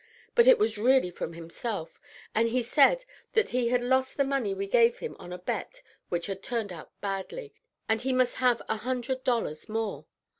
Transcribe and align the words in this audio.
But 0.33 0.47
it 0.47 0.57
was 0.57 0.79
really 0.79 1.11
from 1.11 1.33
himself; 1.33 2.01
and 2.33 2.49
he 2.49 2.63
said 2.63 3.05
that 3.33 3.49
he 3.49 3.67
had 3.67 3.83
lost 3.83 4.17
the 4.17 4.23
money 4.23 4.51
we 4.51 4.65
gave 4.67 4.97
him 4.97 5.15
on 5.19 5.31
a 5.31 5.37
bet 5.37 5.83
which 6.09 6.25
had 6.25 6.41
turned 6.41 6.73
out 6.73 6.89
badly, 7.01 7.53
and 7.87 8.01
he 8.01 8.11
must 8.11 8.37
have 8.37 8.63
a 8.67 8.77
hundred 8.77 9.23
dollars 9.23 9.69
more. 9.69 10.07